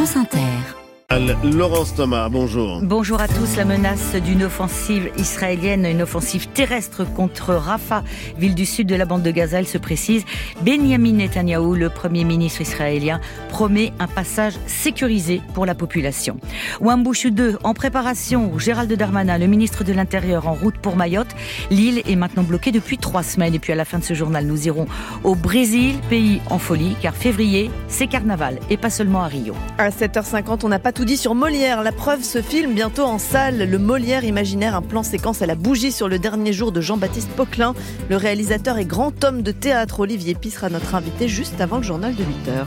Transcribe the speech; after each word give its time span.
France 0.00 0.16
Inter. 0.16 0.79
Laurence 1.10 1.92
Thomas, 1.92 2.28
bonjour. 2.28 2.78
Bonjour 2.84 3.20
à 3.20 3.26
tous. 3.26 3.56
La 3.56 3.64
menace 3.64 4.14
d'une 4.14 4.44
offensive 4.44 5.10
israélienne, 5.18 5.84
une 5.84 6.02
offensive 6.02 6.46
terrestre 6.50 7.04
contre 7.04 7.52
Rafah, 7.52 8.04
ville 8.38 8.54
du 8.54 8.64
sud 8.64 8.86
de 8.86 8.94
la 8.94 9.06
bande 9.06 9.24
de 9.24 9.32
Gaza, 9.32 9.58
elle 9.58 9.66
se 9.66 9.76
précise. 9.76 10.24
Benjamin 10.62 11.14
Netanyahou, 11.14 11.74
le 11.74 11.88
premier 11.88 12.22
ministre 12.22 12.60
israélien, 12.60 13.20
promet 13.48 13.92
un 13.98 14.06
passage 14.06 14.54
sécurisé 14.68 15.40
pour 15.52 15.66
la 15.66 15.74
population. 15.74 16.38
Wambushu 16.80 17.32
2 17.32 17.58
en 17.64 17.74
préparation. 17.74 18.56
Gérald 18.56 18.92
Darmanin, 18.92 19.36
le 19.36 19.48
ministre 19.48 19.82
de 19.82 19.92
l'Intérieur, 19.92 20.46
en 20.46 20.54
route 20.54 20.78
pour 20.78 20.94
Mayotte. 20.94 21.34
L'île 21.72 22.02
est 22.08 22.14
maintenant 22.14 22.44
bloquée 22.44 22.70
depuis 22.70 22.98
trois 22.98 23.24
semaines. 23.24 23.56
Et 23.56 23.58
puis 23.58 23.72
à 23.72 23.76
la 23.76 23.84
fin 23.84 23.98
de 23.98 24.04
ce 24.04 24.14
journal, 24.14 24.46
nous 24.46 24.68
irons 24.68 24.86
au 25.24 25.34
Brésil, 25.34 25.96
pays 26.08 26.40
en 26.50 26.60
folie, 26.60 26.94
car 27.02 27.16
février, 27.16 27.68
c'est 27.88 28.06
carnaval 28.06 28.60
et 28.70 28.76
pas 28.76 28.90
seulement 28.90 29.24
à 29.24 29.26
Rio. 29.26 29.56
À 29.76 29.90
7h50, 29.90 30.60
on 30.62 30.68
n'a 30.68 30.78
pas 30.78 30.92
tout 30.92 30.99
dit 31.04 31.16
sur 31.16 31.34
Molière. 31.34 31.82
La 31.82 31.92
preuve 31.92 32.22
se 32.22 32.42
filme 32.42 32.74
bientôt 32.74 33.04
en 33.04 33.18
salle. 33.18 33.58
Le 33.58 33.78
Molière 33.78 34.24
imaginaire, 34.24 34.74
un 34.74 34.82
plan 34.82 35.02
séquence 35.02 35.40
à 35.40 35.46
la 35.46 35.54
bougie 35.54 35.92
sur 35.92 36.08
le 36.08 36.18
dernier 36.18 36.52
jour 36.52 36.72
de 36.72 36.80
Jean-Baptiste 36.80 37.30
Poquelin. 37.30 37.74
Le 38.08 38.16
réalisateur 38.16 38.78
et 38.78 38.84
grand 38.84 39.24
homme 39.24 39.42
de 39.42 39.52
théâtre 39.52 40.00
Olivier 40.00 40.34
Pi 40.34 40.50
sera 40.50 40.68
notre 40.68 40.94
invité 40.94 41.28
juste 41.28 41.60
avant 41.60 41.78
le 41.78 41.82
journal 41.82 42.14
de 42.14 42.22
8h. 42.22 42.66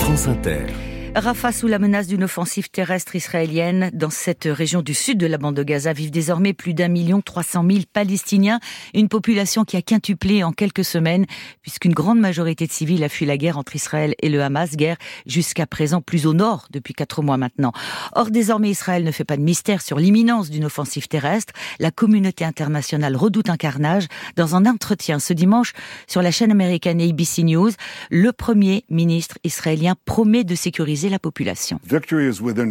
France 0.00 0.26
Inter. 0.26 0.66
Rafah 1.14 1.52
sous 1.52 1.66
la 1.66 1.78
menace 1.80 2.06
d'une 2.06 2.24
offensive 2.24 2.70
terrestre 2.70 3.16
israélienne. 3.16 3.90
Dans 3.92 4.10
cette 4.10 4.44
région 4.44 4.82
du 4.82 4.94
sud 4.94 5.18
de 5.18 5.26
la 5.26 5.36
bande 5.36 5.56
de 5.56 5.62
Gaza 5.64 5.92
vivent 5.92 6.12
désormais 6.12 6.52
plus 6.52 6.74
d'un 6.74 6.88
million 6.88 7.22
trois 7.22 7.42
cent 7.42 7.64
mille 7.64 7.86
Palestiniens, 7.86 8.60
une 8.94 9.08
population 9.08 9.64
qui 9.64 9.76
a 9.76 9.82
quintuplé 9.82 10.44
en 10.44 10.52
quelques 10.52 10.84
semaines, 10.84 11.26
puisqu'une 11.62 11.92
grande 11.92 12.20
majorité 12.20 12.66
de 12.66 12.72
civils 12.72 13.02
a 13.02 13.08
fui 13.08 13.26
la 13.26 13.36
guerre 13.36 13.58
entre 13.58 13.74
Israël 13.74 14.14
et 14.22 14.28
le 14.28 14.42
Hamas, 14.42 14.76
guerre 14.76 14.96
jusqu'à 15.26 15.66
présent 15.66 16.00
plus 16.00 16.26
au 16.26 16.34
nord 16.34 16.68
depuis 16.70 16.94
quatre 16.94 17.22
mois 17.22 17.36
maintenant. 17.36 17.72
Or, 18.14 18.30
désormais, 18.30 18.70
Israël 18.70 19.02
ne 19.02 19.10
fait 19.10 19.24
pas 19.24 19.36
de 19.36 19.42
mystère 19.42 19.82
sur 19.82 19.98
l'imminence 19.98 20.50
d'une 20.50 20.66
offensive 20.66 21.08
terrestre. 21.08 21.52
La 21.80 21.90
communauté 21.90 22.44
internationale 22.44 23.16
redoute 23.16 23.50
un 23.50 23.56
carnage. 23.56 24.06
Dans 24.36 24.54
un 24.54 24.66
entretien 24.66 25.18
ce 25.18 25.32
dimanche 25.32 25.72
sur 26.06 26.22
la 26.22 26.30
chaîne 26.30 26.52
américaine 26.52 27.00
ABC 27.00 27.42
News, 27.42 27.70
le 28.10 28.32
premier 28.32 28.84
ministre 28.88 29.38
israélien 29.42 29.94
promet 30.04 30.44
de 30.44 30.54
sécuriser 30.54 30.97
la 31.06 31.20
population. 31.20 31.80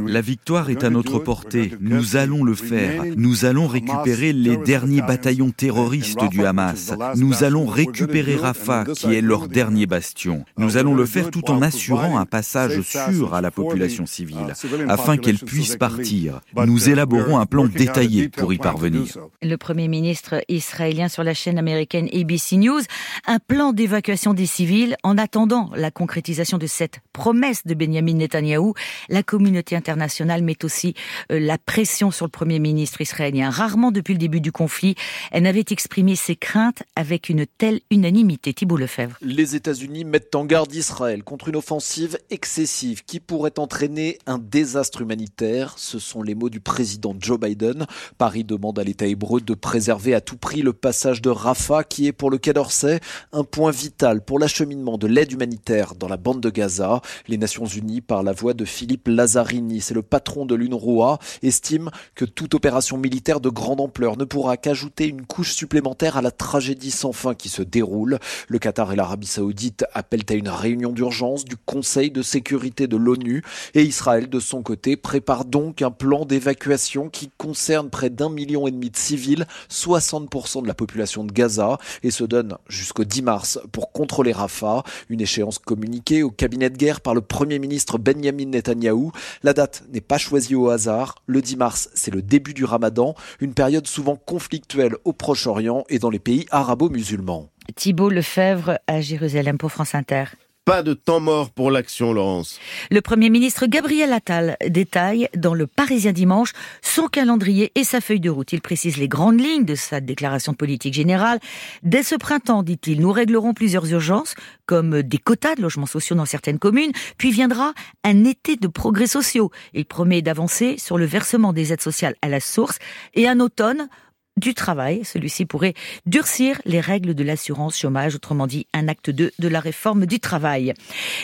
La 0.08 0.22
victoire 0.22 0.70
est 0.70 0.84
à 0.84 0.90
notre 0.90 1.20
portée. 1.20 1.72
Nous 1.80 2.18
allons 2.18 2.44
le 2.44 2.54
faire. 2.54 3.06
Nous 3.16 3.46
allons 3.46 3.68
récupérer 3.68 4.34
les 4.34 4.58
derniers 4.58 5.02
bataillons 5.02 5.52
terroristes 5.52 6.30
du 6.30 6.46
Hamas. 6.46 6.94
Nous 7.16 7.46
allons 7.46 7.66
récupérer 7.66 8.36
Rafah, 8.36 8.84
qui 8.94 9.16
est 9.16 9.22
leur 9.22 9.48
dernier 9.48 9.86
bastion. 9.86 10.44
Nous 10.58 10.76
allons 10.76 10.96
le 10.96 11.06
faire 11.06 11.32
tout 11.32 11.50
en 11.50 11.62
assurant 11.62 12.18
un 12.18 12.26
passage 12.26 12.82
sûr 12.82 13.34
à 13.34 13.42
la 13.42 13.52
population 13.52 14.06
civile, 14.06 14.54
afin 14.90 15.16
qu'elle 15.18 15.40
puisse 15.40 15.78
partir. 15.78 16.42
Nous 16.66 16.90
élaborons 16.90 17.38
un 17.38 17.46
plan 17.46 17.66
détaillé 17.66 18.28
pour 18.28 18.52
y 18.52 18.58
parvenir. 18.58 19.06
Le 19.42 19.56
Premier 19.56 19.88
ministre 19.88 20.44
israélien 20.50 21.08
sur 21.08 21.24
la 21.24 21.34
chaîne 21.34 21.58
américaine 21.58 22.10
ABC 22.14 22.58
News, 22.58 22.82
un 23.26 23.40
plan 23.40 23.72
d'évacuation 23.72 24.34
des 24.34 24.46
civils 24.46 24.98
en 25.04 25.18
attendant 25.18 25.70
la 25.76 25.92
concrétisation 25.92 26.58
de 26.58 26.68
cette 26.68 27.00
promesse 27.14 27.66
de 27.66 27.74
Benjamin 27.74 28.17
Netanyahou. 28.18 28.74
La 29.10 29.24
communauté 29.24 29.76
internationale 29.76 30.44
met 30.44 30.64
aussi 30.64 30.94
euh, 31.32 31.40
la 31.40 31.58
pression 31.58 32.12
sur 32.12 32.26
le 32.26 32.32
Premier 32.32 32.60
ministre 32.60 33.02
israélien. 33.02 33.50
Rarement 33.50 33.92
depuis 33.92 34.14
le 34.14 34.20
début 34.20 34.42
du 34.42 34.52
conflit, 34.52 34.96
elle 35.32 35.44
n'avait 35.44 35.66
exprimé 35.70 36.16
ses 36.16 36.36
craintes 36.36 36.84
avec 36.96 37.30
une 37.30 37.46
telle 37.46 37.82
unanimité. 37.92 38.54
Thibault 38.54 38.78
Lefebvre. 38.78 39.18
Les 39.22 39.56
États-Unis 39.56 40.06
mettent 40.06 40.36
en 40.36 40.46
garde 40.46 40.74
Israël 40.74 41.24
contre 41.24 41.50
une 41.50 41.56
offensive 41.56 42.18
excessive 42.30 43.04
qui 43.06 43.20
pourrait 43.20 43.60
entraîner 43.60 44.20
un 44.26 44.38
désastre 44.38 45.02
humanitaire. 45.02 45.76
Ce 45.78 46.00
sont 46.00 46.22
les 46.22 46.36
mots 46.36 46.50
du 46.50 46.60
président 46.60 47.16
Joe 47.20 47.40
Biden. 47.40 47.86
Paris 48.18 48.44
demande 48.44 48.80
à 48.80 48.84
l'État 48.84 49.06
hébreu 49.06 49.42
de 49.42 49.54
préserver 49.54 50.14
à 50.14 50.22
tout 50.22 50.38
prix 50.38 50.62
le 50.62 50.74
passage 50.74 51.22
de 51.22 51.30
Rafah 51.30 51.84
qui 51.84 52.08
est 52.08 52.12
pour 52.12 52.30
le 52.30 52.38
Quai 52.38 52.54
d'Orsay 52.54 53.00
un 53.32 53.44
point 53.44 53.72
vital 53.72 54.24
pour 54.24 54.40
l'acheminement 54.40 54.98
de 54.98 55.08
l'aide 55.08 55.32
humanitaire 55.32 55.96
dans 55.96 56.08
la 56.08 56.18
bande 56.18 56.42
de 56.42 56.50
Gaza. 56.50 57.02
Les 57.28 57.38
Nations 57.38 57.66
Unies 57.66 58.02
par 58.08 58.24
la 58.24 58.32
voix 58.32 58.54
de 58.54 58.66
Philippe 58.66 59.08
Lazzarini, 59.08 59.82
c'est 59.82 59.94
le 59.94 60.02
patron 60.02 60.46
de 60.46 60.56
l'UNRWA, 60.56 61.20
estime 61.44 61.92
que 62.16 62.26
toute 62.26 62.56
opération 62.56 62.98
militaire 62.98 63.42
de 63.42 63.50
grande 63.50 63.82
ampleur 63.82 64.18
ne 64.18 64.24
pourra 64.24 64.58
qu'ajouter 64.58 65.08
une 65.08 65.26
couche 65.26 65.54
supplémentaire 65.54 66.18
à 66.18 66.22
la 66.22 66.32
tragédie 66.32 66.92
sans 66.92 67.12
fin 67.12 67.36
qui 67.36 67.50
se 67.50 67.62
déroule. 67.62 68.20
Le 68.48 68.60
Qatar 68.60 68.92
et 68.92 68.96
l'Arabie 68.96 69.28
saoudite 69.28 69.86
appellent 69.94 70.26
à 70.30 70.34
une 70.34 70.50
réunion 70.50 70.92
d'urgence 70.92 71.44
du 71.46 71.58
Conseil 71.58 72.10
de 72.12 72.22
sécurité 72.22 72.88
de 72.88 72.98
l'ONU 72.98 73.44
et 73.74 73.84
Israël, 73.84 74.30
de 74.30 74.40
son 74.40 74.64
côté, 74.64 74.96
prépare 74.96 75.46
donc 75.46 75.82
un 75.82 75.92
plan 75.92 76.26
d'évacuation 76.26 77.10
qui 77.10 77.30
concerne 77.38 77.90
près 77.90 78.10
d'un 78.10 78.30
million 78.30 78.68
et 78.68 78.72
demi 78.72 78.90
de 78.90 78.98
civils, 78.98 79.46
60% 79.70 80.62
de 80.62 80.68
la 80.68 80.74
population 80.74 81.24
de 81.24 81.32
Gaza, 81.32 81.78
et 82.04 82.12
se 82.12 82.24
donne 82.24 82.58
jusqu'au 82.70 83.04
10 83.04 83.22
mars 83.22 83.60
pour 83.72 83.92
contrôler 83.92 84.32
Rafah, 84.32 84.84
une 85.10 85.22
échéance 85.22 85.60
communiquée 85.60 86.24
au 86.24 86.32
cabinet 86.32 86.70
de 86.70 86.78
guerre 86.78 87.02
par 87.02 87.14
le 87.14 87.22
Premier 87.22 87.60
ministre 87.60 87.97
Benjamin 87.98 88.46
Netanyahou. 88.46 89.12
La 89.44 89.54
date 89.54 89.84
n'est 89.92 90.02
pas 90.02 90.18
choisie 90.18 90.56
au 90.56 90.70
hasard. 90.70 91.16
Le 91.26 91.42
10 91.42 91.58
mars, 91.58 91.90
c'est 91.94 92.14
le 92.14 92.22
début 92.22 92.54
du 92.54 92.66
ramadan, 92.66 93.16
une 93.40 93.54
période 93.54 93.88
souvent 93.88 94.16
conflictuelle 94.16 94.96
au 95.06 95.14
Proche-Orient 95.14 95.84
et 95.90 96.00
dans 96.00 96.10
les 96.10 96.20
pays 96.20 96.46
arabo-musulmans. 96.52 97.50
Thibault 97.76 98.10
Lefebvre 98.10 98.80
à 98.88 99.02
Jérusalem 99.02 99.58
pour 99.58 99.72
France 99.72 99.96
Inter. 99.96 100.26
Pas 100.68 100.84
de 100.84 100.94
temps 100.94 101.22
mort 101.22 101.50
pour 101.50 101.72
l'action, 101.72 102.12
Laurence. 102.12 102.60
Le 102.92 103.00
Premier 103.00 103.30
ministre 103.30 103.68
Gabriel 103.68 104.12
Attal 104.12 104.58
détaille 104.68 105.30
dans 105.34 105.54
le 105.54 105.66
Parisien 105.66 106.12
dimanche 106.12 106.52
son 106.82 107.08
calendrier 107.08 107.72
et 107.76 107.86
sa 107.86 108.02
feuille 108.02 108.20
de 108.20 108.30
route. 108.30 108.52
Il 108.52 108.60
précise 108.60 108.98
les 108.98 109.08
grandes 109.08 109.40
lignes 109.40 109.64
de 109.64 109.76
sa 109.76 110.02
déclaration 110.02 110.54
politique 110.54 110.94
générale. 110.94 111.40
Dès 111.84 112.04
ce 112.04 112.16
printemps, 112.16 112.64
dit-il, 112.64 113.00
nous 113.00 113.14
réglerons 113.14 113.54
plusieurs 113.54 113.90
urgences, 113.90 114.36
comme 114.66 115.04
des 115.04 115.20
quotas 115.20 115.56
de 115.56 115.62
logements 115.62 115.86
sociaux 115.86 116.18
dans 116.18 116.26
certaines 116.26 116.60
communes, 116.60 116.92
puis 117.18 117.32
viendra 117.32 117.72
un 118.04 118.26
été 118.26 118.58
de 118.58 118.68
progrès 118.68 119.08
sociaux. 119.08 119.52
Il 119.74 119.86
promet 119.86 120.22
d'avancer 120.22 120.76
sur 120.78 120.98
le 120.98 121.06
versement 121.06 121.54
des 121.54 121.72
aides 121.72 121.82
sociales 121.82 122.16
à 122.22 122.28
la 122.28 122.42
source 122.42 122.78
et 123.14 123.26
un 123.30 123.40
automne 123.40 123.88
du 124.38 124.54
travail. 124.54 125.04
Celui-ci 125.04 125.46
pourrait 125.46 125.74
durcir 126.06 126.62
les 126.66 126.80
règles 126.80 127.16
de 127.16 127.24
l'assurance 127.24 127.78
chômage, 127.78 128.16
autrement 128.16 128.48
dit 128.48 128.68
un 128.74 128.88
acte 128.88 129.10
2 129.10 129.32
de 129.38 129.48
la 129.48 129.60
réforme 129.60 130.06
du 130.06 130.20
travail. 130.20 130.74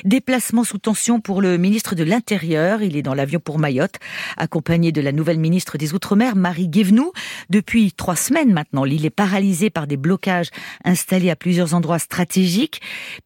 Déplacement 0.03 0.63
sous 0.63 0.79
tension 0.79 1.21
pour 1.21 1.41
le 1.41 1.57
ministre 1.57 1.95
de 1.95 2.03
l'Intérieur. 2.03 2.81
Il 2.81 2.97
est 2.97 3.01
dans 3.03 3.13
l'avion 3.13 3.39
pour 3.39 3.59
Mayotte, 3.59 3.95
accompagné 4.37 4.91
de 4.91 5.01
la 5.01 5.11
nouvelle 5.11 5.39
ministre 5.39 5.77
des 5.77 5.93
Outre-mer, 5.93 6.35
Marie 6.35 6.67
Guévenoux. 6.67 7.13
Depuis 7.49 7.91
trois 7.91 8.15
semaines 8.15 8.51
maintenant, 8.51 8.83
l'île 8.83 9.05
est 9.05 9.11
paralysée 9.11 9.69
par 9.69 9.85
des 9.85 9.97
blocages 9.97 10.49
installés 10.83 11.29
à 11.29 11.35
plusieurs 11.35 11.75
endroits 11.75 11.99
stratégiques. 11.99 12.81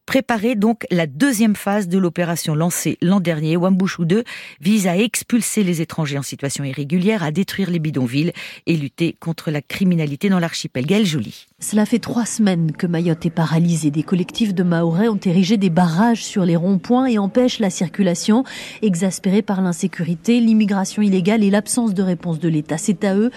Préparer 0.06 0.56
donc 0.56 0.86
la 0.92 1.08
deuxième 1.08 1.56
phase 1.56 1.88
de 1.88 1.98
l'opération 1.98 2.56
lancée 2.56 2.98
l'an 3.02 3.20
dernier, 3.20 3.56
Wambushu 3.56 4.06
2, 4.06 4.24
vise 4.60 4.88
à 4.88 4.98
expulser 4.98 5.64
les 5.64 5.82
étrangers 5.82 6.18
en 6.18 6.24
situation 6.24 6.64
irrégulière, 6.64 7.24
à 7.24 7.32
détruire 7.32 7.70
les 7.70 7.80
bidonvilles 7.80 8.34
et 8.66 8.76
lutter 8.76 9.16
contre 9.20 9.50
la 9.52 9.62
crise 9.62 9.77
criminalité 9.78 10.28
dans 10.30 10.40
l'archipel. 10.40 10.88
Gaël 10.88 11.06
Jolie. 11.06 11.46
Cela 11.60 11.88
fait 11.88 11.98
trois 11.98 12.28
semaines 12.28 12.72
que 12.72 12.86
Mayotte 12.86 13.26
est 13.26 13.32
paralysée. 13.32 13.90
Des 13.90 14.04
collectifs 14.04 14.54
de 14.54 14.62
Mahorais 14.62 15.08
ont 15.08 15.20
érigé 15.26 15.58
des 15.58 15.72
barrages 15.72 16.24
sur 16.24 16.46
les 16.46 16.56
ronds-points 16.56 17.08
et 17.08 17.18
empêchent 17.18 17.58
la 17.58 17.72
circulation. 17.72 18.44
Exaspérés 18.84 19.42
par 19.42 19.64
l'insécurité, 19.64 20.40
l'immigration 20.40 21.02
illégale 21.02 21.44
et 21.44 21.50
l'absence 21.50 21.96
de 21.96 22.04
réponse 22.04 22.38
de 22.38 22.48
l'État. 22.48 22.78
C'est 22.78 23.04
à 23.04 23.16
eux 23.16 23.32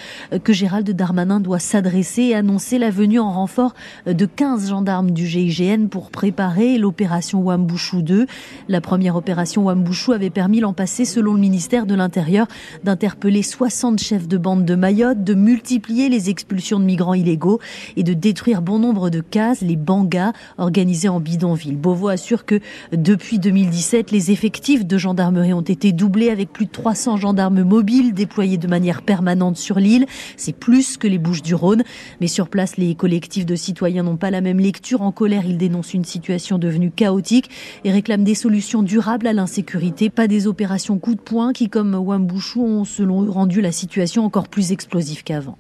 que 0.44 0.53
Gérald 0.53 0.91
Darmanin 0.91 1.41
doit 1.41 1.58
s'adresser 1.58 2.25
et 2.25 2.34
annoncer 2.34 2.76
la 2.76 2.91
venue 2.91 3.19
en 3.19 3.32
renfort 3.32 3.72
de 4.04 4.26
15 4.26 4.69
gendarmes 4.69 5.12
du 5.12 5.26
GIGN 5.26 5.88
pour 5.88 6.10
préparer 6.10 6.76
l'opération 6.76 7.41
Wambouchou 7.41 8.02
2. 8.02 8.26
La 8.69 8.82
première 8.82 9.16
opération 9.16 9.64
Wambouchou 9.64 10.12
avait 10.12 10.28
permis 10.28 10.60
l'an 10.60 10.75
passé, 10.75 11.06
selon 11.06 11.32
le 11.32 11.40
ministère 11.40 11.87
de 11.87 11.94
l'Intérieur, 11.94 12.49
d'interpeller 12.84 13.43
60 13.43 13.99
chefs 13.99 14.28
de 14.28 14.37
bande 14.37 14.66
de 14.66 14.75
Mayotte, 14.75 15.25
de 15.25 15.32
multiplier 15.32 16.11
les 16.11 16.28
expulsions 16.28 16.78
de 16.78 16.84
migrants 16.84 17.14
illégaux 17.14 17.61
et 17.96 18.02
de 18.02 18.10
détruire 18.15 18.62
bon 18.62 18.79
nombre 18.79 19.11
de 19.11 19.21
cases, 19.21 19.61
les 19.61 19.77
bangas 19.77 20.33
organisés 20.59 21.09
en 21.09 21.21
bidonville. 21.21 21.77
Beauvau 21.77 22.09
assure 22.09 22.45
que 22.45 22.61
depuis 22.93 23.39
2017, 23.39 24.11
les 24.11 24.31
effectifs 24.31 24.87
de 24.87 24.99
gendarmerie 24.99 25.53
ont 25.53 25.61
été 25.61 25.93
doublés 25.93 26.31
avec 26.31 26.53
plus 26.53 26.67
de 26.67 26.71
300 26.71 27.17
gendarmes 27.17 27.62
mobiles 27.62 28.15
déployés 28.15 28.59
de 28.59 28.67
manière 28.67 29.03
permanente 29.03 29.57
sur 29.57 29.79
l'île. 29.79 30.07
C'est 30.37 30.57
plus 30.57 30.97
que 30.97 31.07
les 31.07 31.19
Bouches 31.19 31.43
du 31.43 31.55
Rhône. 31.55 31.83
Mais 32.21 32.27
sur 32.27 32.49
place, 32.49 32.77
les 32.77 32.95
collectifs 32.95 33.47
de 33.47 33.57
citoyens 33.57 34.03
n'ont 34.03 34.17
pas 34.17 34.31
la 34.31 34.41
même 34.41 34.61
lecture. 34.61 35.03
En 35.03 35.12
colère, 35.12 35.45
ils 35.47 35.59
dénoncent 35.59 35.95
une 35.95 36.05
situation 36.05 36.59
devenue 36.59 36.91
chaotique 36.91 37.51
et 37.85 37.93
réclament 37.93 38.25
des 38.25 38.35
solutions 38.35 38.83
durables 38.83 39.27
à 39.27 39.33
l'insécurité, 39.33 40.11
pas 40.11 40.29
des 40.29 40.47
opérations 40.47 40.99
coup 40.99 41.15
de 41.15 41.21
poing 41.21 41.53
qui, 41.53 41.69
comme 41.69 41.95
Wambouchou, 41.95 42.62
ont 42.62 42.85
selon 42.85 43.23
eux 43.25 43.31
rendu 43.31 43.61
la 43.61 43.73
situation 43.73 44.25
encore 44.25 44.49
plus 44.49 44.73
explosive 44.73 45.23
qu'avant. 45.23 45.59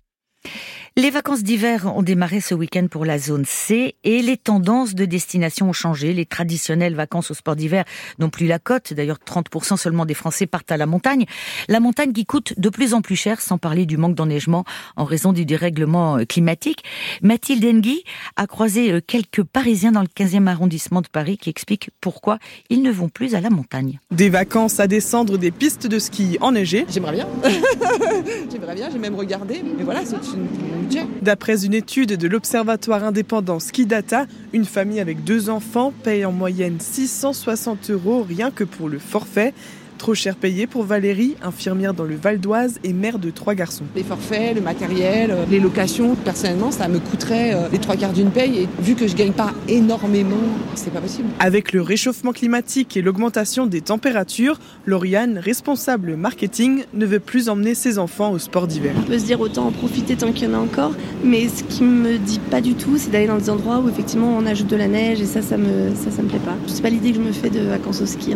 Les 1.00 1.08
vacances 1.08 1.42
d'hiver 1.42 1.90
ont 1.96 2.02
démarré 2.02 2.42
ce 2.42 2.54
week-end 2.54 2.86
pour 2.86 3.06
la 3.06 3.18
zone 3.18 3.46
C 3.46 3.94
et 4.04 4.20
les 4.20 4.36
tendances 4.36 4.94
de 4.94 5.06
destination 5.06 5.70
ont 5.70 5.72
changé. 5.72 6.12
Les 6.12 6.26
traditionnelles 6.26 6.94
vacances 6.94 7.30
au 7.30 7.34
sport 7.34 7.56
d'hiver 7.56 7.86
n'ont 8.18 8.28
plus 8.28 8.46
la 8.46 8.58
cote. 8.58 8.92
D'ailleurs, 8.92 9.16
30% 9.26 9.78
seulement 9.78 10.04
des 10.04 10.12
Français 10.12 10.46
partent 10.46 10.70
à 10.70 10.76
la 10.76 10.84
montagne. 10.84 11.24
La 11.68 11.80
montagne 11.80 12.12
qui 12.12 12.26
coûte 12.26 12.52
de 12.58 12.68
plus 12.68 12.92
en 12.92 13.00
plus 13.00 13.16
cher, 13.16 13.40
sans 13.40 13.56
parler 13.56 13.86
du 13.86 13.96
manque 13.96 14.14
d'enneigement 14.14 14.66
en 14.94 15.04
raison 15.04 15.32
du 15.32 15.46
dérèglement 15.46 16.18
euh, 16.18 16.24
climatique. 16.26 16.84
Mathilde 17.22 17.64
Engui 17.64 18.04
a 18.36 18.46
croisé 18.46 18.92
euh, 18.92 19.00
quelques 19.00 19.42
Parisiens 19.42 19.92
dans 19.92 20.02
le 20.02 20.06
15e 20.06 20.48
arrondissement 20.48 21.00
de 21.00 21.08
Paris 21.08 21.38
qui 21.38 21.48
expliquent 21.48 21.88
pourquoi 22.02 22.38
ils 22.68 22.82
ne 22.82 22.90
vont 22.90 23.08
plus 23.08 23.34
à 23.34 23.40
la 23.40 23.48
montagne. 23.48 24.00
Des 24.10 24.28
vacances 24.28 24.80
à 24.80 24.86
descendre 24.86 25.38
des 25.38 25.50
pistes 25.50 25.86
de 25.86 25.98
ski 25.98 26.36
enneigées. 26.42 26.84
J'aimerais 26.90 27.12
bien. 27.12 27.28
J'aimerais 28.52 28.74
bien, 28.74 28.90
j'ai 28.90 28.98
même 28.98 29.14
regardé. 29.14 29.62
Mais 29.64 29.84
voilà, 29.84 30.04
c'est 30.04 30.16
une 30.16 30.89
D'après 31.22 31.64
une 31.64 31.74
étude 31.74 32.16
de 32.16 32.28
l'Observatoire 32.28 33.04
indépendant 33.04 33.60
Ski 33.60 33.86
Data, 33.86 34.26
une 34.52 34.64
famille 34.64 35.00
avec 35.00 35.24
deux 35.24 35.50
enfants 35.50 35.92
paye 36.02 36.24
en 36.24 36.32
moyenne 36.32 36.78
660 36.80 37.90
euros 37.90 38.22
rien 38.22 38.50
que 38.50 38.64
pour 38.64 38.88
le 38.88 38.98
forfait. 38.98 39.54
Trop 40.00 40.14
cher 40.14 40.34
payé 40.34 40.66
pour 40.66 40.84
Valérie, 40.84 41.36
infirmière 41.42 41.92
dans 41.92 42.04
le 42.04 42.16
Val 42.16 42.40
d'Oise 42.40 42.78
et 42.84 42.94
mère 42.94 43.18
de 43.18 43.28
trois 43.28 43.54
garçons. 43.54 43.84
Les 43.94 44.02
forfaits, 44.02 44.54
le 44.54 44.62
matériel, 44.62 45.30
euh, 45.30 45.44
les 45.50 45.60
locations, 45.60 46.14
personnellement, 46.14 46.70
ça 46.70 46.88
me 46.88 46.98
coûterait 46.98 47.52
euh, 47.52 47.68
les 47.70 47.76
trois 47.76 47.96
quarts 47.96 48.14
d'une 48.14 48.30
paye. 48.30 48.60
Et 48.60 48.68
vu 48.80 48.94
que 48.94 49.06
je 49.06 49.14
gagne 49.14 49.32
pas 49.32 49.52
énormément, 49.68 50.40
c'est 50.74 50.90
pas 50.90 51.02
possible. 51.02 51.28
Avec 51.38 51.74
le 51.74 51.82
réchauffement 51.82 52.32
climatique 52.32 52.96
et 52.96 53.02
l'augmentation 53.02 53.66
des 53.66 53.82
températures, 53.82 54.58
Lauriane, 54.86 55.36
responsable 55.36 56.16
marketing, 56.16 56.84
ne 56.94 57.04
veut 57.04 57.20
plus 57.20 57.50
emmener 57.50 57.74
ses 57.74 57.98
enfants 57.98 58.32
au 58.32 58.38
sport 58.38 58.66
d'hiver. 58.66 58.94
On 58.98 59.02
peut 59.02 59.18
se 59.18 59.26
dire 59.26 59.38
autant 59.42 59.66
en 59.66 59.70
profiter 59.70 60.16
tant 60.16 60.32
qu'il 60.32 60.48
y 60.48 60.50
en 60.50 60.54
a 60.54 60.62
encore, 60.62 60.92
mais 61.22 61.46
ce 61.48 61.62
qui 61.62 61.82
me 61.82 62.16
dit 62.16 62.40
pas 62.50 62.62
du 62.62 62.72
tout, 62.72 62.96
c'est 62.96 63.10
d'aller 63.10 63.26
dans 63.26 63.36
des 63.36 63.50
endroits 63.50 63.80
où 63.80 63.90
effectivement 63.90 64.34
on 64.34 64.46
ajoute 64.46 64.68
de 64.68 64.76
la 64.76 64.88
neige 64.88 65.20
et 65.20 65.26
ça, 65.26 65.42
ça 65.42 65.58
me, 65.58 65.94
ça, 65.94 66.10
ça 66.10 66.22
me 66.22 66.28
plaît 66.28 66.38
pas. 66.38 66.56
C'est 66.68 66.80
pas 66.80 66.88
l'idée 66.88 67.10
que 67.10 67.16
je 67.16 67.22
me 67.22 67.32
fais 67.32 67.50
de 67.50 67.60
vacances 67.60 68.00
au 68.00 68.06
ski. 68.06 68.34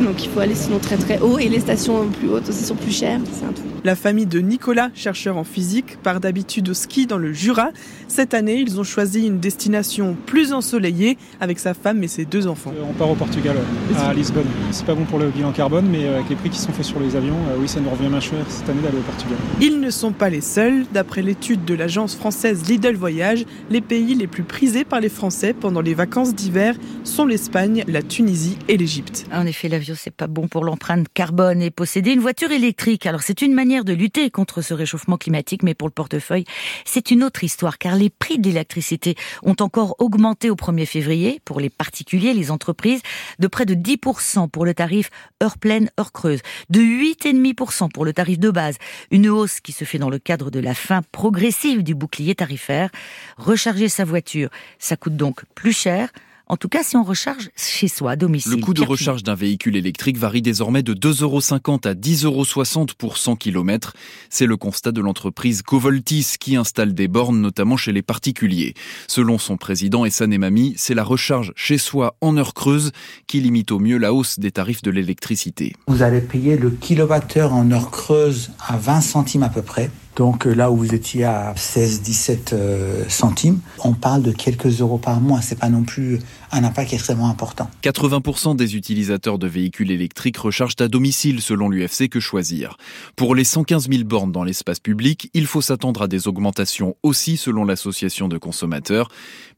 Donc 0.00 0.24
il 0.24 0.30
faut 0.30 0.38
aller 0.38 0.54
sinon 0.54 0.78
très 0.84 0.96
très 0.96 1.18
haut 1.20 1.38
et 1.38 1.48
les 1.48 1.60
stations 1.60 2.08
plus 2.10 2.28
hautes 2.28 2.48
aussi 2.48 2.64
sont 2.64 2.76
plus 2.76 2.92
chères. 2.92 3.20
C'est 3.32 3.44
un 3.44 3.52
tout. 3.52 3.73
La 3.84 3.96
famille 3.96 4.24
de 4.24 4.38
Nicolas, 4.38 4.88
chercheur 4.94 5.36
en 5.36 5.44
physique, 5.44 5.98
part 6.02 6.18
d'habitude 6.18 6.70
au 6.70 6.72
ski 6.72 7.04
dans 7.04 7.18
le 7.18 7.34
Jura. 7.34 7.68
Cette 8.08 8.32
année, 8.32 8.58
ils 8.58 8.80
ont 8.80 8.82
choisi 8.82 9.26
une 9.26 9.40
destination 9.40 10.16
plus 10.24 10.54
ensoleillée 10.54 11.18
avec 11.38 11.58
sa 11.58 11.74
femme 11.74 12.02
et 12.02 12.08
ses 12.08 12.24
deux 12.24 12.46
enfants. 12.46 12.72
Euh, 12.74 12.82
on 12.88 12.94
part 12.94 13.10
au 13.10 13.14
Portugal, 13.14 13.54
à 13.98 14.14
Lisbonne. 14.14 14.46
C'est 14.70 14.86
pas 14.86 14.94
bon 14.94 15.04
pour 15.04 15.18
le 15.18 15.28
bilan 15.28 15.52
carbone, 15.52 15.84
mais 15.86 16.06
euh, 16.06 16.14
avec 16.14 16.30
les 16.30 16.36
prix 16.36 16.48
qui 16.48 16.60
sont 16.60 16.72
faits 16.72 16.86
sur 16.86 16.98
les 16.98 17.14
avions, 17.14 17.36
euh, 17.50 17.58
oui, 17.58 17.68
ça 17.68 17.78
nous 17.78 17.90
revient 17.90 18.08
moins 18.08 18.20
cher 18.20 18.38
cette 18.48 18.66
année 18.70 18.80
d'aller 18.80 18.96
au 18.96 19.02
Portugal. 19.02 19.36
Ils 19.60 19.78
ne 19.78 19.90
sont 19.90 20.12
pas 20.12 20.30
les 20.30 20.40
seuls. 20.40 20.86
D'après 20.94 21.20
l'étude 21.20 21.66
de 21.66 21.74
l'agence 21.74 22.16
française 22.16 22.66
Lidl 22.66 22.96
Voyage, 22.96 23.44
les 23.68 23.82
pays 23.82 24.14
les 24.14 24.28
plus 24.28 24.44
prisés 24.44 24.84
par 24.84 25.02
les 25.02 25.10
Français 25.10 25.52
pendant 25.52 25.82
les 25.82 25.92
vacances 25.92 26.34
d'hiver 26.34 26.74
sont 27.02 27.26
l'Espagne, 27.26 27.84
la 27.86 28.00
Tunisie 28.00 28.56
et 28.68 28.78
l'Égypte. 28.78 29.26
En 29.30 29.44
effet, 29.44 29.68
l'avion, 29.68 29.94
c'est 29.94 30.10
pas 30.10 30.26
bon 30.26 30.48
pour 30.48 30.64
l'empreinte 30.64 31.06
carbone 31.12 31.60
et 31.60 31.70
posséder 31.70 32.12
une 32.12 32.20
voiture 32.20 32.50
électrique. 32.50 33.04
Alors, 33.04 33.20
c'est 33.20 33.42
une 33.42 33.52
manière 33.52 33.73
de 33.82 33.92
lutter 33.92 34.30
contre 34.30 34.62
ce 34.62 34.74
réchauffement 34.74 35.16
climatique, 35.16 35.64
mais 35.64 35.74
pour 35.74 35.88
le 35.88 35.92
portefeuille, 35.92 36.44
c'est 36.84 37.10
une 37.10 37.24
autre 37.24 37.42
histoire, 37.42 37.78
car 37.78 37.96
les 37.96 38.10
prix 38.10 38.38
de 38.38 38.44
l'électricité 38.44 39.16
ont 39.42 39.56
encore 39.58 39.96
augmenté 39.98 40.50
au 40.50 40.54
1er 40.54 40.86
février 40.86 41.40
pour 41.44 41.58
les 41.58 41.70
particuliers, 41.70 42.34
les 42.34 42.52
entreprises, 42.52 43.00
de 43.40 43.46
près 43.48 43.66
de 43.66 43.74
10% 43.74 44.48
pour 44.48 44.64
le 44.64 44.74
tarif 44.74 45.10
heure 45.42 45.58
pleine, 45.58 45.90
heure 45.98 46.12
creuse, 46.12 46.40
de 46.70 46.80
8,5% 46.80 47.90
pour 47.90 48.04
le 48.04 48.12
tarif 48.12 48.38
de 48.38 48.50
base, 48.50 48.76
une 49.10 49.28
hausse 49.28 49.60
qui 49.60 49.72
se 49.72 49.84
fait 49.84 49.98
dans 49.98 50.10
le 50.10 50.18
cadre 50.18 50.50
de 50.50 50.60
la 50.60 50.74
fin 50.74 51.02
progressive 51.10 51.82
du 51.82 51.94
bouclier 51.94 52.34
tarifaire. 52.34 52.90
Recharger 53.38 53.88
sa 53.88 54.04
voiture, 54.04 54.50
ça 54.78 54.96
coûte 54.96 55.16
donc 55.16 55.42
plus 55.54 55.72
cher 55.72 56.10
en 56.46 56.56
tout 56.56 56.68
cas, 56.68 56.82
si 56.82 56.96
on 56.96 57.04
recharge 57.04 57.50
chez 57.56 57.88
soi, 57.88 58.12
à 58.12 58.16
domicile. 58.16 58.52
Le 58.52 58.58
coût 58.58 58.74
de 58.74 58.82
recharge 58.82 59.22
d'un 59.22 59.34
véhicule 59.34 59.76
électrique 59.76 60.18
varie 60.18 60.42
désormais 60.42 60.82
de 60.82 60.92
2,50 60.92 61.22
euros 61.22 61.38
à 61.84 61.94
10,60 61.94 62.24
euros 62.26 62.86
pour 62.98 63.16
100 63.16 63.36
km. 63.36 63.94
C'est 64.28 64.46
le 64.46 64.56
constat 64.56 64.92
de 64.92 65.00
l'entreprise 65.00 65.62
Covoltis 65.62 66.34
qui 66.38 66.56
installe 66.56 66.92
des 66.92 67.08
bornes, 67.08 67.40
notamment 67.40 67.78
chez 67.78 67.92
les 67.92 68.02
particuliers. 68.02 68.74
Selon 69.08 69.38
son 69.38 69.56
président 69.56 70.04
et 70.04 70.10
Mamie, 70.38 70.74
c'est 70.76 70.94
la 70.94 71.04
recharge 71.04 71.52
chez 71.56 71.78
soi 71.78 72.16
en 72.20 72.36
heure 72.36 72.54
creuse 72.54 72.92
qui 73.26 73.40
limite 73.40 73.72
au 73.72 73.78
mieux 73.78 73.98
la 73.98 74.12
hausse 74.12 74.38
des 74.38 74.50
tarifs 74.50 74.82
de 74.82 74.90
l'électricité. 74.90 75.74
Vous 75.86 76.02
allez 76.02 76.20
payer 76.20 76.56
le 76.56 76.70
kilowattheure 76.70 77.54
en 77.54 77.70
heure 77.70 77.90
creuse 77.90 78.50
à 78.66 78.76
20 78.76 79.00
centimes 79.00 79.42
à 79.42 79.48
peu 79.48 79.62
près. 79.62 79.90
Donc 80.16 80.46
euh, 80.46 80.54
là 80.54 80.70
où 80.70 80.76
vous 80.76 80.94
étiez 80.94 81.24
à 81.24 81.54
16-17 81.54 82.52
euh, 82.52 83.04
centimes, 83.08 83.60
on 83.82 83.94
parle 83.94 84.22
de 84.22 84.32
quelques 84.32 84.80
euros 84.80 84.98
par 84.98 85.20
mois. 85.20 85.40
C'est 85.40 85.58
pas 85.58 85.68
non 85.68 85.82
plus 85.82 86.20
un 86.52 86.62
impact 86.62 86.92
extrêmement 86.92 87.28
important. 87.28 87.68
80% 87.82 88.54
des 88.54 88.76
utilisateurs 88.76 89.38
de 89.38 89.48
véhicules 89.48 89.90
électriques 89.90 90.36
rechargent 90.36 90.76
à 90.78 90.88
domicile 90.88 91.40
selon 91.40 91.68
l'UFC 91.68 92.08
Que 92.08 92.20
Choisir. 92.20 92.76
Pour 93.16 93.34
les 93.34 93.44
115 93.44 93.88
000 93.88 94.04
bornes 94.04 94.30
dans 94.30 94.44
l'espace 94.44 94.78
public, 94.78 95.30
il 95.34 95.46
faut 95.46 95.60
s'attendre 95.60 96.02
à 96.02 96.08
des 96.08 96.28
augmentations 96.28 96.96
aussi 97.02 97.36
selon 97.36 97.64
l'association 97.64 98.28
de 98.28 98.38
consommateurs. 98.38 99.08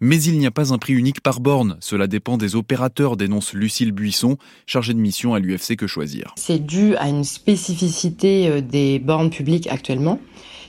Mais 0.00 0.22
il 0.22 0.38
n'y 0.38 0.46
a 0.46 0.50
pas 0.50 0.72
un 0.72 0.78
prix 0.78 0.94
unique 0.94 1.20
par 1.20 1.40
borne. 1.40 1.76
Cela 1.80 2.06
dépend 2.06 2.38
des 2.38 2.56
opérateurs, 2.56 3.16
dénonce 3.16 3.52
Lucille 3.52 3.92
Buisson, 3.92 4.38
chargée 4.66 4.94
de 4.94 4.98
mission 4.98 5.34
à 5.34 5.38
l'UFC 5.38 5.76
Que 5.76 5.86
Choisir. 5.86 6.34
C'est 6.36 6.64
dû 6.64 6.96
à 6.96 7.08
une 7.08 7.24
spécificité 7.24 8.48
euh, 8.48 8.60
des 8.62 8.98
bornes 8.98 9.30
publiques 9.30 9.66
actuellement 9.66 10.18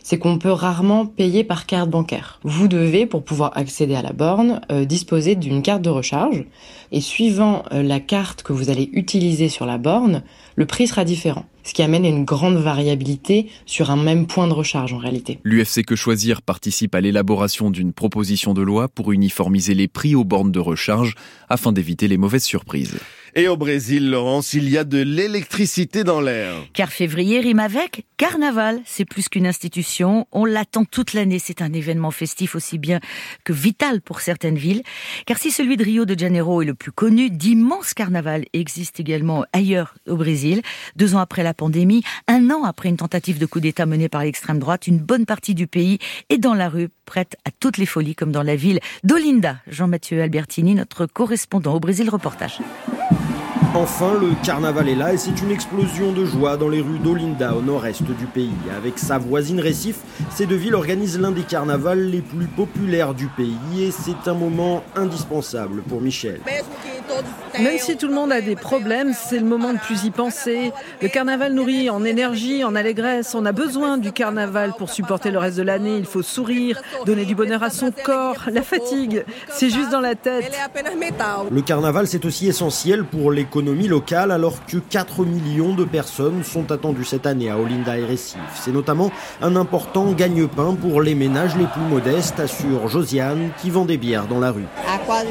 c'est 0.08 0.20
qu'on 0.20 0.38
peut 0.38 0.54
rarement 0.54 1.06
payer 1.06 1.44
par 1.44 1.66
carte 1.66 1.90
bancaire. 1.90 2.40
Vous 2.44 2.70
devez, 2.70 3.06
pour 3.06 3.26
pouvoir 3.26 3.52
accéder 3.58 3.94
à 3.94 4.02
la 4.02 4.14
borne, 4.14 4.62
euh, 4.72 4.86
disposer 4.86 5.36
d'une 5.36 5.62
carte 5.62 5.82
de 5.82 5.90
recharge. 5.90 6.46
Et 6.94 7.02
suivant 7.02 7.64
euh, 7.74 7.84
la 7.84 8.00
carte 8.00 8.42
que 8.42 8.54
vous 8.54 8.70
allez 8.70 8.90
utiliser 8.94 9.50
sur 9.50 9.66
la 9.66 9.78
borne, 9.78 10.24
le 10.56 10.66
prix 10.66 10.88
sera 10.88 11.04
différent. 11.04 11.44
Ce 11.68 11.74
qui 11.74 11.82
amène 11.82 12.06
à 12.06 12.08
une 12.08 12.24
grande 12.24 12.56
variabilité 12.56 13.50
sur 13.66 13.92
un 13.92 13.98
même 13.98 14.26
point 14.26 14.48
de 14.48 14.54
recharge 14.54 14.94
en 14.94 14.98
réalité. 14.98 15.40
L'UFC 15.44 15.84
Que 15.86 15.98
Choisir 15.98 16.42
participe 16.42 16.96
à 16.96 17.02
l'élaboration 17.02 17.72
d'une 17.72 17.92
proposition 17.92 18.54
de 18.54 18.62
loi 18.62 18.88
pour 18.88 19.12
uniformiser 19.12 19.74
les 19.74 19.90
prix 19.90 20.16
aux 20.16 20.24
bornes 20.24 20.54
de 20.54 20.62
recharge 20.62 21.16
afin 21.50 21.74
d'éviter 21.74 22.08
les 22.08 22.16
mauvaises 22.16 22.46
surprises. 22.46 22.98
Et 23.36 23.48
au 23.48 23.56
Brésil, 23.56 24.10
Laurence, 24.10 24.54
il 24.54 24.68
y 24.68 24.80
a 24.80 24.84
de 24.84 24.98
l'électricité 24.98 26.04
dans 26.04 26.22
l'air. 26.22 26.56
Car 26.74 26.92
février 26.92 27.40
rime 27.40 27.60
avec 27.60 28.08
carnaval. 28.18 28.82
C'est 28.86 29.06
plus 29.06 29.30
qu'une 29.30 29.46
institution. 29.46 30.26
On 30.32 30.44
l'attend 30.44 30.86
toute 30.86 31.14
l'année. 31.14 31.38
C'est 31.38 31.62
un 31.62 31.72
événement 31.72 32.10
festif 32.10 32.56
aussi 32.56 32.80
bien 32.80 33.00
que 33.44 33.54
vital 33.54 34.02
pour 34.02 34.22
certaines 34.22 34.58
villes. 34.58 34.82
Car 35.28 35.38
si 35.38 35.52
celui 35.52 35.78
de 35.78 35.84
Rio 35.84 36.06
de 36.06 36.18
Janeiro 36.18 36.64
est 36.64 36.66
le 36.66 36.74
plus 36.74 36.92
connu, 36.92 37.30
d'immenses 37.30 37.94
carnavals 37.94 38.46
existent 38.54 39.02
également 39.02 39.46
ailleurs 39.54 39.94
au 40.08 40.16
Brésil. 40.16 40.64
Deux 40.96 41.14
ans 41.14 41.20
après 41.20 41.44
la 41.44 41.54
pandémie, 41.58 42.04
un 42.28 42.50
an 42.52 42.64
après 42.64 42.88
une 42.88 42.98
tentative 42.98 43.40
de 43.40 43.46
coup 43.46 43.60
d'État 43.60 43.86
menée 43.86 44.08
par 44.08 44.24
l'extrême 44.24 44.60
droite, 44.60 44.88
une 44.88 45.00
bonne 45.00 45.26
partie 45.26 45.56
du 45.56 45.68
pays 45.68 46.00
est 46.30 46.38
dans 46.38 46.54
la 46.54 46.70
rue, 46.70 46.90
prête 47.06 47.36
à 47.44 47.50
toutes 47.52 47.78
les 47.78 47.86
folies, 47.86 48.16
comme 48.16 48.32
dans 48.32 48.44
la 48.44 48.56
ville 48.56 48.80
d'Olinda. 49.04 49.58
Jean-Mathieu 49.68 50.22
Albertini, 50.22 50.76
notre 50.76 51.06
correspondant 51.06 51.74
au 51.74 51.80
Brésil, 51.80 52.10
reportage. 52.10 52.60
Enfin, 53.74 54.14
le 54.20 54.30
carnaval 54.44 54.88
est 54.90 54.96
là 54.96 55.14
et 55.14 55.18
c'est 55.18 55.42
une 55.42 55.52
explosion 55.52 56.12
de 56.12 56.26
joie 56.26 56.58
dans 56.58 56.70
les 56.70 56.82
rues 56.82 57.00
d'Olinda 57.00 57.54
au 57.54 57.62
nord-est 57.62 58.02
du 58.02 58.26
pays. 58.26 58.50
Avec 58.76 58.98
sa 58.98 59.18
voisine 59.18 59.60
Récif, 59.60 59.98
ces 60.32 60.46
deux 60.46 60.56
villes 60.56 60.74
organisent 60.74 61.20
l'un 61.20 61.32
des 61.32 61.44
carnavals 61.44 62.10
les 62.10 62.22
plus 62.22 62.48
populaires 62.48 63.14
du 63.14 63.28
pays 63.28 63.84
et 63.84 63.92
c'est 63.92 64.30
un 64.30 64.34
moment 64.34 64.84
indispensable 64.96 65.82
pour 65.84 66.02
Michel. 66.02 66.40
Même 67.60 67.78
si 67.80 67.98
tout 67.98 68.08
le 68.08 68.14
monde 68.14 68.32
a 68.32 68.42
des 68.42 68.56
problèmes, 68.56 69.14
c'est 69.14 69.40
le 69.40 69.46
moment 69.46 69.74
de 69.74 69.80
plus 69.80 70.04
y 70.04 70.12
penser. 70.12 70.72
Le 71.02 71.08
carnaval 71.08 71.54
nourrit 71.54 71.90
en 71.90 72.04
énergie, 72.04 72.64
en 72.64 72.76
allégresse. 72.76 73.34
On 73.36 73.46
a 73.46 73.52
besoin 73.52 73.98
du 73.98 74.12
carnaval 74.12 74.74
pour 74.78 74.90
supporter 74.90 75.32
le 75.32 75.40
reste 75.40 75.58
de 75.58 75.64
l'année. 75.64 75.98
Il 75.98 76.06
faut 76.06 76.22
sourire, 76.22 76.82
donner 77.06 77.26
du 77.26 77.36
bonheur 77.36 77.64
à 77.64 77.70
son 77.70 77.92
corps. 77.92 78.46
La 78.52 78.62
fatigue, 78.62 79.26
c'est 79.50 79.70
juste 79.70 79.90
dans 79.90 80.02
la 80.02 80.16
tête. 80.16 80.52
Le 81.52 81.62
carnaval, 81.62 82.08
c'est 82.08 82.26
aussi 82.26 82.48
essentiel 82.48 83.04
pour 83.04 83.32
l'économie 83.32 83.88
locale 83.88 84.32
alors 84.32 84.66
que 84.66 84.78
4 84.78 85.26
millions 85.26 85.74
de 85.74 85.84
personnes 85.84 86.44
sont 86.44 86.72
attendues 86.72 87.06
cette 87.06 87.26
année 87.26 87.50
à 87.50 87.58
Olinda 87.58 87.98
et 87.98 88.06
Recife. 88.06 88.38
C'est 88.56 88.72
notamment 88.72 89.12
un 89.42 89.56
important 89.56 90.12
gagne-pain 90.12 90.76
pour 90.80 91.02
les 91.02 91.16
ménages 91.16 91.56
les 91.58 91.66
plus 91.66 91.82
modestes, 91.82 92.40
assure 92.40 92.88
Josiane 92.88 93.50
qui 93.62 93.70
vend 93.70 93.86
des 93.86 93.98
bières 93.98 94.28
dans 94.28 94.40
la 94.40 94.52
rue. 94.52 94.66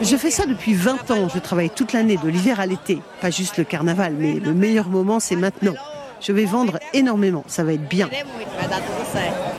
Je 0.02 0.16
fais 0.16 0.30
ça 0.30 0.46
depuis 0.46 0.74
20 0.74 1.10
ans. 1.10 1.28
Je 1.32 1.38
travaille 1.38 1.70
toute 1.76 1.92
l'année, 1.92 2.16
de 2.16 2.28
l'hiver 2.28 2.58
à 2.58 2.66
l'été. 2.66 3.00
Pas 3.20 3.30
juste 3.30 3.58
le 3.58 3.64
carnaval, 3.64 4.14
mais 4.18 4.40
le 4.40 4.54
meilleur 4.54 4.88
moment, 4.88 5.20
c'est 5.20 5.36
maintenant. 5.36 5.74
Je 6.20 6.32
vais 6.32 6.46
vendre 6.46 6.78
énormément, 6.94 7.44
ça 7.46 7.62
va 7.62 7.74
être 7.74 7.88
bien. 7.88 8.08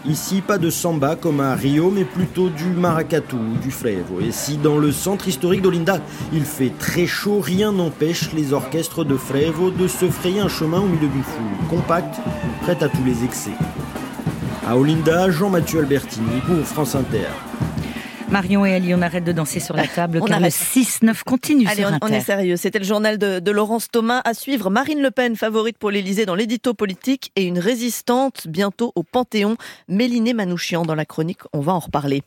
Ici, 0.05 0.41
pas 0.41 0.57
de 0.57 0.69
samba 0.69 1.15
comme 1.15 1.39
à 1.39 1.53
Rio, 1.53 1.91
mais 1.91 2.03
plutôt 2.03 2.49
du 2.49 2.65
maracatu 2.65 3.35
ou 3.35 3.57
du 3.61 3.69
frevo. 3.69 4.19
Et 4.19 4.31
si 4.31 4.57
dans 4.57 4.77
le 4.77 4.91
centre 4.91 5.27
historique 5.27 5.61
d'Olinda, 5.61 5.99
il 6.33 6.43
fait 6.43 6.73
très 6.79 7.05
chaud, 7.05 7.39
rien 7.39 7.71
n'empêche 7.71 8.33
les 8.33 8.53
orchestres 8.53 9.05
de 9.05 9.15
frevo 9.15 9.69
de 9.69 9.87
se 9.87 10.09
frayer 10.09 10.39
un 10.39 10.49
chemin 10.49 10.79
au 10.79 10.87
milieu 10.87 11.07
d'une 11.07 11.23
foule 11.23 11.69
compacte, 11.69 12.19
prête 12.63 12.81
à 12.81 12.89
tous 12.89 13.03
les 13.05 13.23
excès. 13.23 13.51
À 14.67 14.75
Olinda, 14.75 15.29
Jean-Mathieu 15.29 15.79
Albertini 15.79 16.41
pour 16.45 16.65
France 16.65 16.95
Inter. 16.95 17.29
Marion 18.29 18.65
et 18.65 18.73
Ali, 18.73 18.93
on 18.93 19.01
arrête 19.01 19.23
de 19.23 19.31
danser 19.31 19.59
sur 19.59 19.75
la 19.75 19.87
table 19.95 20.21
car 20.25 20.39
le 20.39 20.47
6-9 20.47 21.23
continue 21.23 21.67
Allez, 21.67 21.83
sur 21.83 21.91
on, 22.01 22.07
on 22.07 22.07
est 22.07 22.21
sérieux. 22.21 22.57
C'était 22.57 22.79
le 22.79 22.85
journal 22.85 23.17
de, 23.17 23.39
de 23.39 23.51
Laurence 23.51 23.89
Thomas 23.89 24.21
à 24.25 24.33
suivre. 24.33 24.69
Marine 24.69 25.01
Le 25.01 25.11
Pen, 25.11 25.35
favorite 25.35 25.77
pour 25.77 25.91
l'Elysée 25.91 26.25
dans 26.25 26.35
l'édito 26.35 26.73
politique 26.73 27.31
et 27.35 27.43
une 27.43 27.59
résistante 27.59 28.47
bientôt 28.47 28.91
au 28.95 29.03
Panthéon. 29.03 29.57
Mélinée 29.87 30.33
Manouchian 30.33 30.83
dans 30.83 30.95
la 30.95 31.05
chronique. 31.05 31.41
On 31.53 31.61
va 31.61 31.73
en 31.73 31.79
reparler. 31.79 32.21